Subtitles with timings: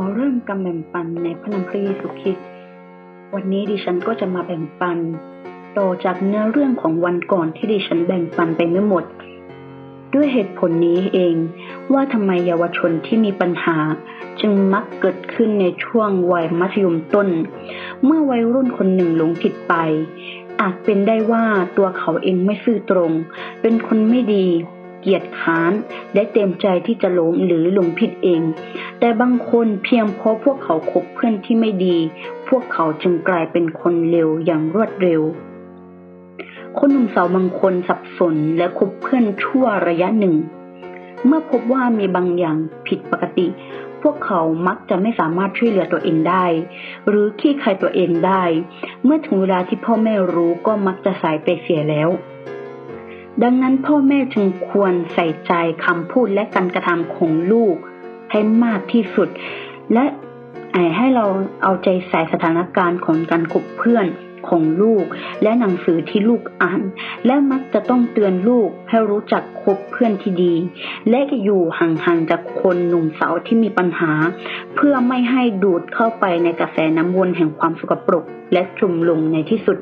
[0.00, 2.46] อเริ่มกำแบ่งปันในพระนามพระเยซูคริสต์
[3.34, 4.98] วันนี้ดิฉันก็จะมาแบ่งปัน
[5.78, 9.04] ต่อจากเนื้อเรื่องของวันก่อนที่ดิฉันแบ่งปันไปไม่หมด
[10.14, 11.34] ด้วยเหตุผลนี้เอง
[11.92, 13.76] ว่าทำไมเยาวชนที่มีปัญหา
[14.40, 17.28] จึงมักเกิดขึ้นในช่วงวัยมัธยมต้น
[18.04, 19.74] เมื่อวัยรุ่นคนหนึ่งหลงผิดไป
[20.60, 21.44] อาจเป็นได้ว่า
[21.76, 23.12] ตัวเขาเองไม่ซื่อตรง
[23.60, 24.46] เป็นคนไม่ดี
[25.00, 25.72] เกียจค้าน
[26.14, 28.42] และเต็มใจที่จะล้มหรือหลงผิดเอง
[29.00, 31.96] แต่บางคนเพียงเพราะพวกเขาคบเพื่อนที่ไม่ดี
[32.48, 35.22] พวกเขาจึงกลายเป็นคนเลวอย่างรวดเร็ว
[36.78, 40.34] คนหนุ่มสาวบางคนสับสนและคบเพื่อนชั่วระยะหนึ่ง
[41.26, 42.56] เมื่อพบว่ามีบางอย่าง
[42.86, 43.46] ผิดปกติ
[44.02, 46.44] พวกเขามักจะไม่สามารถช่วยเหลือตัวเองได้
[47.08, 48.42] หรือขี้ใครตัวเองได้
[49.04, 52.08] เมื่อถึงเวลาที่พ่อแม่รู้ก็มักจะสายไปเสียแล้ว
[53.42, 55.52] ดังนั้นพ่อแม่จึงควรใส่ใจ
[55.84, 57.76] คำพูดและการกระทำของลูก
[58.30, 59.28] ให้มากที่สุด
[59.94, 60.04] และ
[60.96, 61.26] ให้เรา
[61.62, 64.06] เอาใจใส่สถานการณ์ของการคบเพื่อน
[64.48, 65.04] ของลูก
[65.42, 66.82] และหนังสือที่ลูกอ่าน
[67.26, 70.54] และมักจะต้องเตือนลูกให้รู้จักคบเพื่อนที่ดี
[71.10, 74.12] และอยู่ห่างๆจากคนหนุ่มสาวที่มีปัญหา
[74.76, 79.78] เพื่อไม่ให้ดูดเข้าไปในกระแสน้ำวนแห่งความสกปรกและจุ่มลงในที่สุด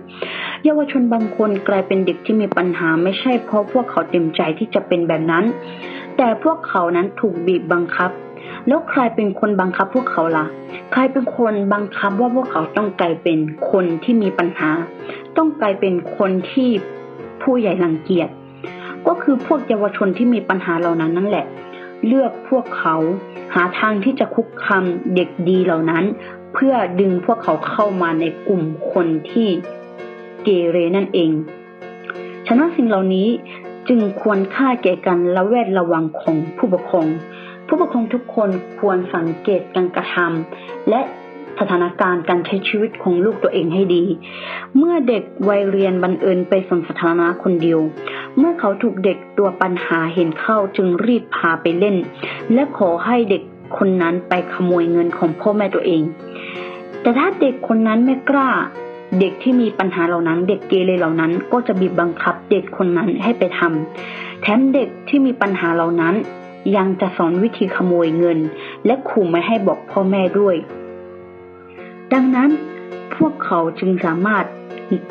[0.64, 5.44] เยาวชนบางคนกลายเป็นเด็กที่มีปัญหาไม่ใช่เพราะพวกเขาเต็มใจที่จะเป็นแบบนั้น
[6.16, 8.10] แต่พวกเขานั้นถูกบีบบังคับ
[8.68, 10.46] แล้วใครเป็นคนบังคับพวกเขาล่ะ
[10.92, 13.38] ใครเป็นคนบังคับว่าพวกเขาต้องกลายเป็น
[13.70, 14.70] คนที่มีปัญหา
[15.36, 16.70] ต้องกลายเป็นคนที่
[17.42, 18.28] ผู้ใหญ่รังเกียจ
[19.06, 21.46] ก็คือพวกเยาวชนที่มีปัญหาเหล่านั้นนั่นแหละ
[22.06, 22.96] เลือกพวกเขา
[23.54, 26.04] หาทางที่จะคุกคามเด็กดีเหล่านั้น
[26.54, 29.48] เพื่อดึงพวกเขาเข้ามาในกลุ่มคนที่
[30.44, 31.30] เกเรนั่นเอง
[32.46, 33.28] ฉะนั้นสิ่งเหล่านี้
[33.88, 37.06] จึงควรค่าแก่การละแวดระวังของผู้ปกครอง
[37.68, 41.00] ผู้ปกครองทุกคนควรสังเกตการกระทำและ
[41.58, 44.04] สถานการณ์การใช้ชีวิตของลูกตัวเองให้ดี
[44.76, 47.80] เมื่อเด็กวัยเรียนบังเอิญไปสนสถานะคนเดียว
[48.38, 51.96] เมื่อเขาถูกเด็กตัวปัญหาเห็นเข้าจึงรีบพาไปเล่น
[52.54, 53.42] และขอให้เด็ก
[53.76, 56.02] คนนั้นไปขโมยเงินของพ่อแม่ตัวเอง
[57.02, 58.50] แต่ถ้าเด็กคนนั้นไม่กล้า
[59.20, 66.14] เด็กที่มีปัญหาเหล่านั้น เด็กเกเรเหล่านั้น ก็จะบีบบังคับเด็กคนนั้นให้ไปทำแถมเด็กที่มีปัญหาเหล่านั้น
[66.76, 68.38] ยังจะสอนวิธีขโมยเงิน
[68.86, 70.56] และขู่ไม่ให้บอกพ่อแม่ด้วย
[72.12, 72.50] ดังนั้น
[73.16, 74.44] พวกเขาจึงสามารถ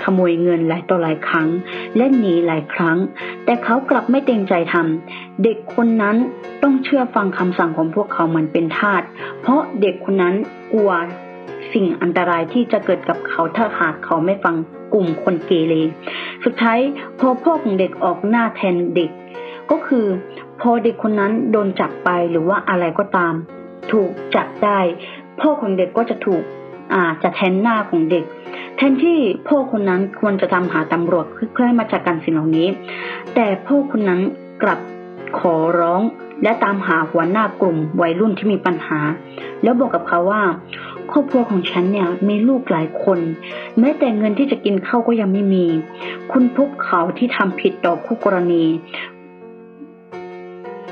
[0.04, 1.48] ขโมยเงินหลายต่อหลายครั้ง
[1.96, 2.98] และหนีหลายครั้ง
[3.46, 6.16] แต่เขากลับไม่เต็มใจทำเด็กคนนั้น
[6.64, 9.02] ต้องเชื่อฟังคำสั่งของพวกเขาเหมือนเป็นทาส
[9.42, 10.36] เพราะเด็กคนนั้น
[10.74, 10.92] กลัว
[11.74, 14.56] สิ่งอันตรายที่จะเกิดกับเขาถ้าหากเขาไม่ฟัง
[14.94, 15.74] กลุ่มคนเกเร
[16.44, 16.80] สุดท้าย
[17.20, 19.12] พอพ่อของเด็กออกหน้าแทนเด็ก
[19.72, 20.06] ก็คือ
[20.62, 23.34] พอเด็กคนนั้นโดนจับไปหรือว่าอะไรก็ตาม
[23.92, 24.80] ถูกจับได้
[25.40, 26.44] พ่อของเด็กก็จะถูก
[26.94, 28.24] อ่าจะแทนหน้าของเด็ก
[28.76, 32.68] แทนที่พ่อคนนั้นควรจะทำหาตำรวจเพื่อให้มาจัดการสิ่งเหล่านี้
[33.36, 34.22] แต่พ่อคนนั้น
[34.64, 34.80] กลับ
[35.40, 36.02] ขอร้อง
[36.44, 39.00] และตามหาหัวหน้ากลุ่มวัยรุ่นที่มีปัญหา
[39.64, 40.44] แล้วบอกกับเขาว่า
[41.12, 43.20] ครอบครัวของฉันเนี่ยมีลูกหลายคน
[43.80, 45.66] แม้แต่เงินที่จะกินข้าวก็ยังไม่มี
[46.32, 48.64] คุณพบเขาที่ทำผิดต่อคู่กรณี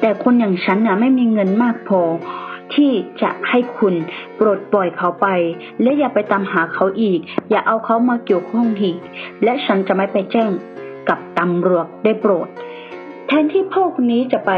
[0.05, 2.01] แต่คนอย่างฉันเนี่ยไม่มีเงินมากพอ
[2.73, 3.95] ที่จะให้คุณ
[4.35, 5.27] โปรดปล่อยเขาไป
[5.81, 8.97] และอย่าไปตามหาเขาอีก อย่าเอาเขามาเกี่ยวข้องอีก
[9.43, 10.49] และฉันจะไม่ไปแจ้ง
[11.09, 12.47] กับตำรวจได้โปรด
[13.27, 14.51] แทนที่พ่อคนนี้จะไป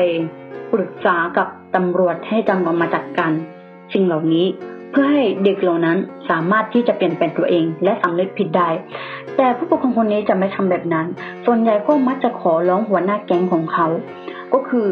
[0.71, 3.31] ปรึกษากับตำรวจให้ตำรวจมาจัดการ
[3.93, 4.45] สิ่งเหล่านี้
[4.91, 5.97] เพื่อให้เด็กเหล่านั้น
[6.29, 8.69] สามารถที่จะเปลี่ยนแปลงตัวเองและสำนึกผิดได้
[9.37, 11.05] แต่ผู้ปกครองคนนี้จะไม่ทำแบบนั้น
[11.45, 13.87] ส่วนใหญ่ก็มักจะขอร้องหัวหน้าแก๊งของเขา
[14.53, 14.87] ก็คือ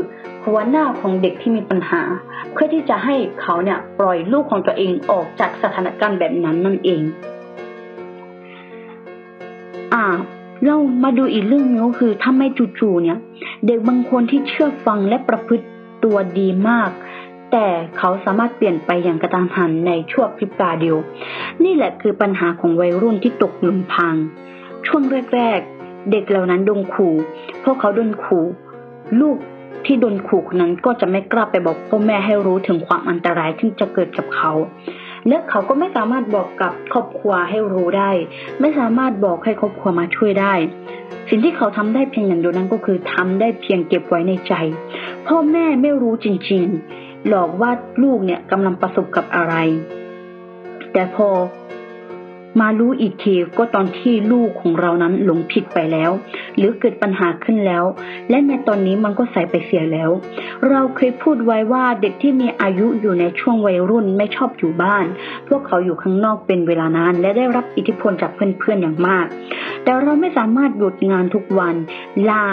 [0.46, 2.02] หัวหน้าของเด็กที่มีปัญหา
[2.52, 7.02] เพื่อที่จะให้เขาเนี่ยปล่อยลูกของตัวเองออกจากสถานการณ์แบบนั้นนั่นเอง
[9.94, 10.04] อ่า
[10.66, 12.48] เรามาดูอีกเรื่องนึงก็คือถ้าไม่
[12.80, 13.18] จู่ๆเนี่ย
[13.68, 15.66] เด็กบางคนที่เชื่อฟังและประพฤติ
[16.04, 16.90] ตัวดีมาก
[17.52, 17.68] แต่
[17.98, 20.98] เขาสามารถเปลี่ยนไปอย่างกระตันหันในช่วงพริบตาเดียว
[21.64, 24.16] นี่แหละคือปัญหาของวัยรุ่นที่ตกหลุมพราง
[24.88, 25.04] ช่วง
[25.36, 27.16] แรก ๆ เด็กเหล่านั้นโดนขู่
[27.64, 28.46] พวกเขาโดนขู่
[29.22, 29.38] ลูก
[29.86, 34.52] ที่โดนขู่คนนั้นก็จะไม่กล้าไปบอกพ่อแม่ให้รู้ถึงความอันตรายที่จะเกิดกับเขา
[35.28, 38.12] และเขาก็ไม่สามารถบอกกับครอบครัวให้รู้ได้
[38.62, 40.54] ไม่สามารถบอกให้ครอบครัวมาช่วยได้
[41.30, 44.54] สิ่งที่เขาทำได้เพียงอย่างเดียวนั้นก็คือทำได้เพียงเก็บไว้ในใจ
[45.28, 46.66] พ่อแม่ไม่รู้จริง
[46.98, 47.72] ๆ หลอกว่า
[48.04, 49.56] ลูกเนี่ยกำลังประสบกับอะไร
[50.94, 51.28] แต่พอ
[52.62, 56.12] มารู้อีกทีก็ตอนที่ลูกของเรานั้นหลงผิดไปแล้ว
[56.58, 57.84] หรือเกิดปัญหาขึ้นแล้ว
[58.30, 60.12] และในตอนนี้มันก็ใส่ไปเสียแล้ว
[60.70, 65.06] เราเคยพูดไว้ว่าเด็กที่มีอายุอยู่ในช่วงวัยรุ่นไม่ชอบอยู่บ้าน
[65.48, 69.26] พวกเขาอยู่ข้างนอกเป็นเวลานาน และได้รับอิทธิพลจากเพื่อนๆอย่างมาก
[69.84, 71.76] แต่เราไม่สามารถหยุดงานทุกวัน
[72.30, 72.46] ลา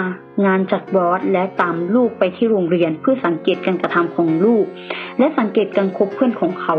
[0.44, 4.64] งานจัดบอสและตามลูกไปที่โรงเรียนเพื่อสังเกตการกระทำของลูก
[5.19, 6.76] และสังเกตการคบเพื่อนของเขา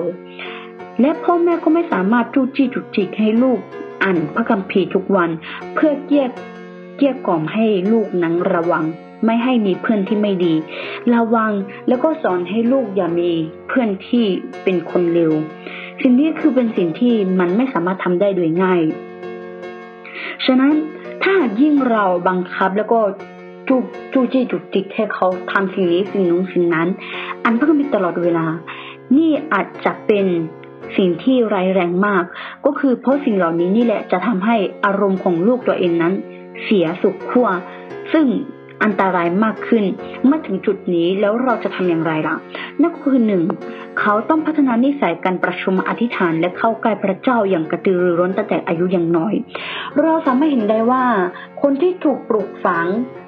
[1.01, 3.59] และพ่อแม่ก็ไม่สามารถจู้จี้จุกจิกให้ลูก
[4.03, 5.29] อ่านพระคัมภีร์ทุกวัน
[5.73, 6.27] เพื่อเกลี้ย
[6.97, 8.85] เกลี้ยกล่อมให้ลูกนั้นระวัง
[9.25, 10.53] ไม่ให้มีเพื่อนที่ไม่ดี
[11.13, 11.51] ระวัง
[11.87, 13.31] แล้วก็สอนให้ลูกอย่ามี
[13.67, 14.25] เพื่อนที่
[14.63, 15.31] เป็นคนเลว
[16.01, 18.81] สิ่งนี้คือเป็นสิ่งที่มันไม่สามารถทำได้โดยง่าย
[20.45, 20.73] ฉะนั้น
[21.23, 22.99] ถ้ายิ่งเราบังคับแล้วก็
[23.67, 23.75] จู
[24.13, 26.87] จูจี้จุกจิกให้เขาทำสิ่งนี้สิ่งนู้นสิ่งนั้น
[27.43, 28.45] อันเพื่อมีตลอดเวลา
[29.15, 30.25] นี่อาจจะเป็น
[30.97, 32.23] สิ่งที่ร้ายแรงมาก
[32.65, 36.13] ก็คือเพราะสิ่งเหล่านี้นี่แหละจะทำให้อารมณ์ของลูกตัวเองนั้น
[36.63, 37.47] เสียสุขขั้ว
[38.13, 38.25] ซึ่ง
[38.83, 39.83] อันตรายมากขึ้น
[40.25, 42.35] เมื่อถึงจุดนี้แล้วเราจะทำอย่างไรล่ะ
[42.81, 43.43] นั่นก็คือหนึ่ง
[43.99, 49.33] เขาต้องพัฒนานิสัยการประชุมอธิษฐาน และเข้าใกล้พระเจ้าอย่างกระตือรือร้นตั้งแต่อายุยังน้อย
[50.01, 51.03] เราสามารถเห็นได้ว่า
[51.61, 52.87] คนที่ถูกปลูกฝัง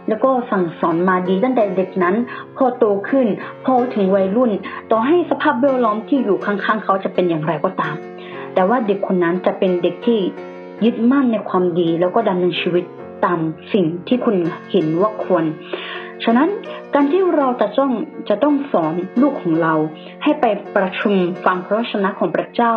[0.09, 2.15] แล้วก็สั่งสอนมาดีตั้งแต่เด็กนั้น
[2.57, 3.27] พอโตขึ้น
[3.65, 4.51] พอถึงวัยรุ่น
[4.91, 7.95] ต่อให้สภาพแวดล้อมที่อยู่ข้างๆ เขาจะเป็นอย่างไรก็ตาม
[8.53, 10.19] แต่ว่าเด็กคนนั้นจะเป็นเด็กที่
[10.85, 12.85] ยึดมั่นในความดีแล้วก็ดำเนินชีวิต
[13.25, 13.39] ตาม
[13.73, 14.35] สิ่งที่คุณ
[14.71, 15.45] เห็นว่าควร
[16.25, 16.49] ฉะนั้น
[16.93, 17.91] การที่เราจะต้อง
[18.29, 19.73] จะต้องสอนลูกของเรา
[20.23, 20.45] ให้ไป
[20.75, 21.13] ประชุม
[21.45, 22.75] ฟังพระวจนะของพระเจ้า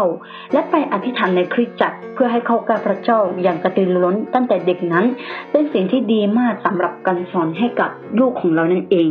[0.53, 5.05] และไปอธิษฐานในคริสตจักรเพื่อให้เข้าใกล้พระเจ้าอย่างกระตือรือร้นตั้งแต่เด็กนั้น
[5.50, 9.09] เป็นสิ่งที่ดีมากสำหรับการสอนให้กับลูกของเรานั่นเอง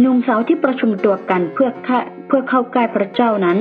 [0.00, 1.68] หนุ่มสาวที่ประชุมตัวกันเพื่อ
[2.26, 3.58] เพื่อเข้าใกล้พระเจ้านั้น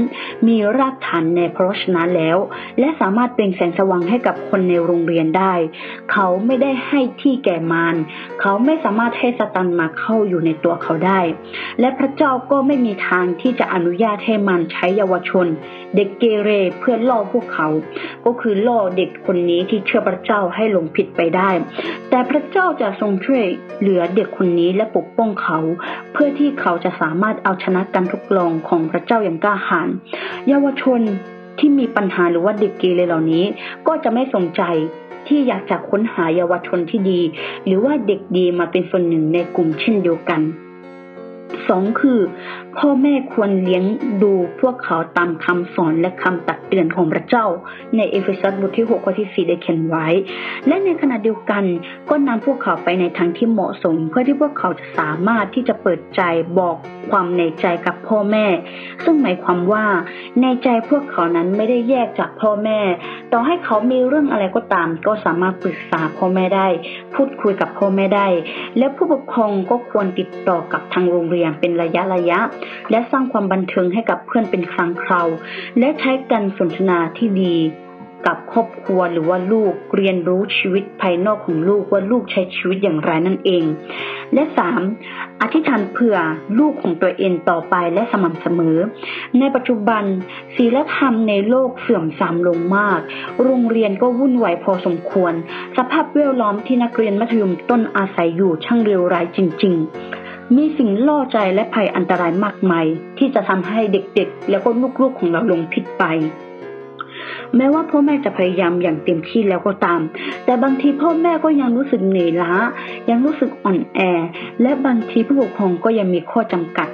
[0.47, 2.37] มีรากฐานในพระวจนะแล้ว
[2.79, 5.53] และสามารถเป็นแสงสว่างให้กับคนในโรงเรียนได้
[6.11, 7.95] เขาไม่ได้ให้ที่แก่มาร
[8.41, 11.19] เขาไม่สามารถให้สตันมาเข้าอยู่ในตัวเขาได้
[11.79, 15.47] และพระเจ้าก็ไม่มีทางที่จะอนุญาตให้มันใช้เยาวชน
[15.95, 17.67] เด็กเกเรเพื่อล่อพวกเขา
[18.25, 21.49] ก็คือล่อเด็กคนนี้ที่เชื่อพระเจ้าให้หลงผิดไปได้
[22.09, 23.43] แต่พระเจ้าจะทรงช่วย
[23.79, 25.59] เหลือเด็กคนนี้และปกป้องเขา
[26.13, 29.89] เพื่อที่เขาจะสามารถเอาชนะการทุกลองของพระเจ้าอย่างกล้าหาญ
[30.47, 31.01] เยาวชน
[31.59, 33.45] ที่มีปัญหาหรือว่าเด็กเกเรเหล่านี้
[33.87, 34.61] ก็จะไม่สนใจ
[35.27, 37.21] ที่อยากจะค้นหาเยาวชนที่ดี
[37.65, 40.41] หรือว่าเด็กดีมาเป็นส่วนหนึ่งในกลุ่มเช่นเดียวกัน
[41.69, 42.19] สองคือ
[42.77, 43.83] พ่อแม่ควรเลี้ยง
[44.23, 47.45] ดูพวกเขาตามคำสอนและคำตักเตือนของพระเจ้า
[47.95, 50.07] ในเอเฟซัสบทที่6ข้อที่4ได้เขียนไว้
[50.67, 51.63] และในขณะเดียวกัน
[52.09, 56.21] ก็นำพวกเขาไปในทางที่เหมาะสม เพื่อที่พวกเขาจะสามารถที่จะเปิดใจ
[56.59, 56.75] บอก
[57.11, 58.45] ความในใจกับพ่อแม่
[59.03, 59.85] ซึ่งหมายความว่า
[60.41, 62.79] ในใจพวกเขานั้นไม่ได้แยกจากพ่อแม่
[63.31, 66.67] ต่อให้เขามีเรื่องอะไรก็ตาม ก็สามารถปรึกษาพ่อแม่ได้
[67.15, 68.27] พูดคุยกับพ่อแม่ได้
[68.77, 72.39] และผู้ปกครองก็ควรติดต่อกับทางโรงเรียนเป็นระยะระยะ
[72.91, 75.27] และสร้างความบันเทิงให้กับเพื่อนเป็นครั้งคราว
[75.79, 77.55] และใช้การสนทนาที่ดี
[78.29, 83.63] กับครอบครัวหรือว่าลูกเรียนรู้ชีวิตภายนอกของลูกว่าลูกใช้ชีวิตอย่างไรนั่นเอง
[84.33, 84.81] และสาม
[85.41, 86.17] อธิษฐานเผื่อ
[86.59, 88.77] ลูกของตัวเองต่อไปและสม่ำเสมอ
[89.39, 90.03] ในปัจจุบัน
[90.55, 92.99] ศีลธรรมในโลกเสื่อมทรามลงมาก
[93.43, 95.33] โรงเรียนก็วุ่นวายพอสมควร
[95.77, 99.85] สภาพแวดล้อมที่นักเรียนมัธยมต้นอาศัยอยู่ช่างเร็วร้ายจริง ๆ
[100.53, 102.85] มีสิ่งล่อใจและภัยอันตรายมากมาย
[103.17, 104.69] ที่จะทำให้เด็กๆ แล้วก็
[105.01, 106.03] ลูกๆของเราลงผิดไป
[107.55, 110.01] แม้ว่าพ่อแม่จะพยายามอย่างเต็มที่แล้วก็ตาม
[110.45, 112.53] แต่บางทีพ่อแม่ก็ยังรู้สึกเหนื่อยล้า
[113.09, 113.99] ยังรู้สึกอ่อนแอ
[114.61, 116.89] และบางทีผู้ปกครองก็ยังมีข้อจำกัด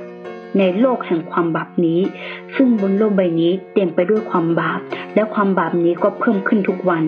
[0.60, 2.00] ในโลกแห่งความบาปนี้
[2.56, 4.80] ซึ่งบนโลกใบนี้เต็มไปด้วยความบาป
[5.16, 7.04] และความบาปนี้ก็เพิ่มขึ้นทุกวัน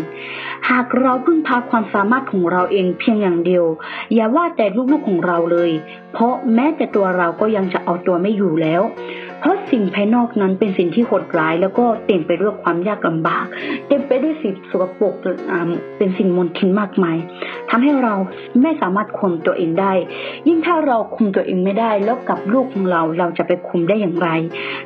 [0.70, 3.66] หากเราพึ่งพาความสามารถของเราเองเพียงอย่างเดียว
[4.14, 5.72] อย่าว่าแต่ลูกๆของเราเลย
[6.14, 8.82] เพราะแม้แต่ตัวเราก็ยังจะเอาตัวไม่อยู่แล้ว
[9.40, 13.46] เพราะสิ่งภายนอกนั้นเป็นสิ่งที่โหดร้าย แล้วก็เต็มไปด้วยความยากลำบาก
[13.88, 15.14] เต็มไปด้วยสิ่งสกปรก
[15.98, 17.18] เป็นสิ่งมลทินมากมาย
[17.70, 18.16] ทำให้เรา
[18.62, 19.94] ไม่สามารถคุมตัวเองได้
[20.48, 24.30] ยิ่งถ้าเราคุมตัวเองไม่ได้แล้วกับลูกของเราเราจะไปคุมได้อย่างไร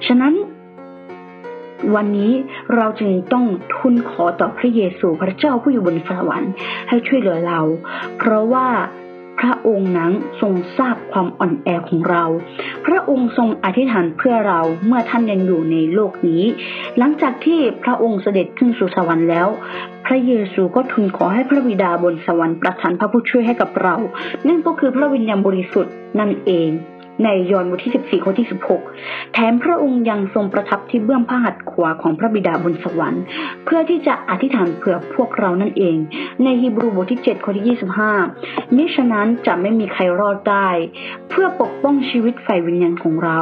[0.08, 0.34] ฉะนั้น
[1.96, 2.32] วันนี้
[2.76, 6.52] เราจึงต้องทุนขอต่อพระเยซูพระเจ้าผู้อยู่บนสวรรค์
[6.90, 7.60] ให้ช่วยเหลือเรา
[8.18, 8.68] เพราะว่า
[9.44, 12.24] พระองค์นั้นทรงทราบความอ่อนแอของเรา
[12.86, 16.44] พระองค์ทรงอธิษฐานเพื่อเราเมื่อท่านยังอยู่ในโลกนี้
[16.98, 19.48] หลังจากที่พระองค์เสด็จขึ้นสู่สวรรค์แล้ว
[20.06, 23.96] พระเยซูก็ทูลขอให้พระบิดาบนสวรรค์ประทานพระผู้ช่วยให้กับเรา
[24.48, 26.70] นั่นก็คือพระวิญญาณบริสุทธิ์นั่นเอง
[27.24, 28.48] ในยอห์นบทที่ 14 ข้อที่
[28.90, 33.24] 16 แถมพระองค์ยังทรงประทับที่เบื้องพระหัตถ์ขวาของพระบิดาบนสวรรค์
[33.66, 35.98] เพื่อที่จะอธิษฐานเผื่อพวกเรานั่นเอง
[36.44, 37.78] ในฮีบรูบทที่ 7 ข้อที่
[38.28, 40.70] 25มิฉะนั้นจะไม่มีใครรอดได้
[41.30, 43.40] เพื่อปกป้องชีวิตฝ่ายวิญญาณของเรา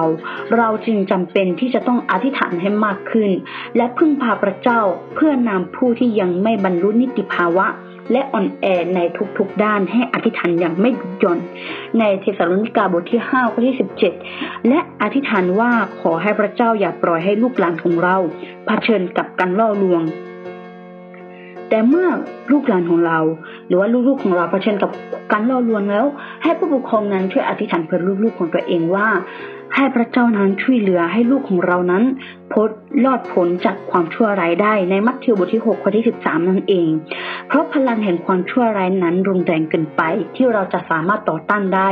[0.58, 3.32] เราจึงจำเป็นที่จะต้องอธิษฐานให้มากขึ้น
[3.78, 4.82] และพึ่งพาพระเจ้า
[5.16, 7.68] เพื่อนำผู้ที่ยังไม่บรรลุนิติภาวะ
[8.12, 9.00] และอ่อนแอใน
[9.38, 11.40] ทุกๆด้านให้อธิษฐานอย่างไม่หยุดหย่อน
[12.00, 13.76] ในเทสาโลนิกาบทที่5ข้อที่
[14.22, 15.72] 17 และอธิษฐานว่า
[16.02, 18.18] ขอให้พระเจ้าอย่าปล่อยให้ลูกหลานของเรา
[18.66, 20.02] เผชิญกับการล่อลวง
[21.70, 22.08] แต่เมื่อ
[22.52, 23.20] ลูกหลานของเรา
[23.68, 24.92] หรือว่าลูกๆของเราเผชิญกับ
[25.32, 26.06] การล่อลวงแล้ว
[26.44, 29.08] ให้ผู้ปกครองนั้นช่วยอธิษฐานเพื่อลูกๆของตัวเองว่า
[29.76, 32.04] ให้พระเจ้านั้นช่วยเหลือให้ลูกของเรานั้น
[32.54, 32.70] พ้น
[33.06, 36.90] รอดพ้นจากความชั่วร้ายได้ในมัทธิวบทที่6ข้อที่ 13 นั่นเอง
[37.48, 40.02] เพราะพลังแห่งความชั่วร้ายนั้นรุนแรงเกินไป
[40.36, 41.90] ที่เราจะสามารถต่อต้านได้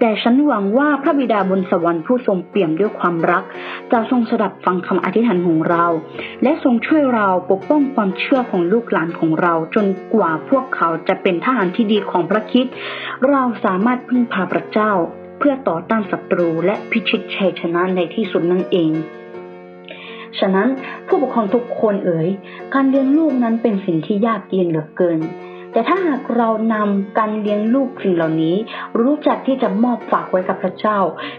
[0.00, 3.44] แต่ฉันหวังว่าพระบิดาบนสวรรค์ผู้ทรงเปี่ยมด้วยความรัก
[3.92, 5.84] จะทรงสดับฟังคำอธิษฐานของเรา
[6.42, 12.66] และทรงช่วยเราปกป้องความเชื่อของลูกหลานของเรา จนกว่าพวกเขาจะเป็นทหารที่ดีของพระคิด
[13.30, 14.92] เราสามารถพึ่งพาพระเจ้า
[15.38, 18.92] เพื่อต่อต้านศัตรูและพิชิตชัยชนะในที่สุดนั่นเอง
[20.38, 20.68] ฉะนั้น
[21.06, 22.28] ผู้ปกครองทุกคนเอ๋ย
[22.74, 25.20] การเลี้ยงลูกนั้นเป็นสิ่งที่ยากเย็นเหลือเกิน
[25.76, 28.56] แต่ถ้าหากเรานำการเลี้ยงลูกสิ่งเหล่านี้
[29.00, 30.98] รู้จักที่จะมอบฝากไว้กับพระเจ้า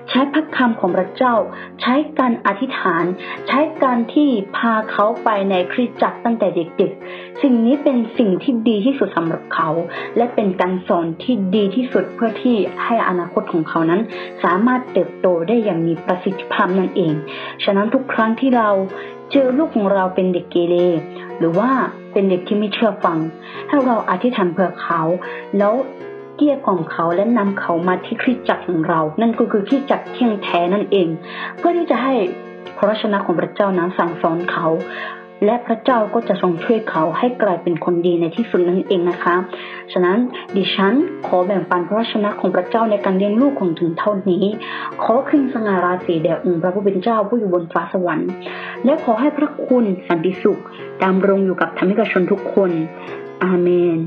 [0.09, 1.35] ใช้พระคำของพระเจ้า
[1.81, 3.03] ใช้การอธิษฐาน
[3.47, 9.69] ใช้การที่พาเขาไปในคริสตจักรตั้งแต่เด็กๆ สิ่งนี้เป็นสิ่งที่ดีที่สุดสำหรับเขา
[10.17, 14.01] และเป็นการสอนที่ดีที่สุดเพื่อที่ให้อนาคตของเขานั้น
[14.43, 17.13] สามารถเติบโตได้อย่างมีประสิทธิภาพนั่นเอง
[17.63, 18.69] ฉะนั้นทุกครั้งที่เรา
[19.31, 20.75] เจอลูกของเราเป็นเด็กเกเร
[21.39, 21.71] หรือว่า
[22.17, 23.17] เป็นเด็กที่ไม่เชื่อฟัง
[23.67, 25.01] ให้เราอธิษฐานเพื่อเขา
[25.57, 25.73] แล้ว
[26.35, 31.07] เกี้ยกล่อมเขาและนำเขามาที่คริสตจักรของเรา นั่นก็คือคริสตจักรเที่ยงแท้นั่นเอง
[31.57, 32.13] เพื่อที่จะให้
[32.77, 34.67] พระชนะของพระเจ้านั้นสั่งสอนเขา
[35.45, 39.35] และพระเจ้าก็จะทรงช่วยเขาให้กลายเป็นคนดีในที่สุดนั่นเองนะคะ
[39.91, 40.17] ฉะนั้น
[40.55, 40.93] ดิฉัน
[41.27, 44.43] ขอแบ่งปันพระชนะของพระเจ้าในการเลี้ยงลูกของถึงเท่านี้
[45.03, 48.31] ขอขึ้นสง่าราศีแด่องค์พระผู้เป็นเจ้าผู้อยู่บนฟ้าสวรรค์
[48.85, 50.61] และขอให้พระคุณสันติสุข
[51.03, 52.71] ดำรงอยู่กับธรรมิกชนทุกคน
[53.43, 53.99] อาเมน